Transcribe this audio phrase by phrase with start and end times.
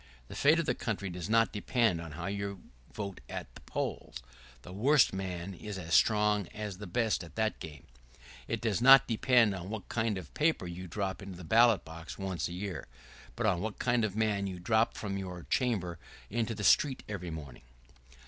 [0.29, 4.23] The fate of the country does not depend on how you vote at the polls—
[4.63, 7.83] the worst man is as strong as the best at that game;
[8.47, 12.17] it does not depend on what kind of paper you drop into the ballot box
[12.17, 12.87] once a year,
[13.35, 15.99] but on what kind of man you drop from your chamber
[16.31, 17.61] into the street every morning.